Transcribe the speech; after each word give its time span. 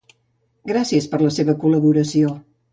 Gràcies 0.71 1.09
per 1.13 1.21
la 1.27 1.31
seva 1.37 1.57
col·laboració. 1.67 2.37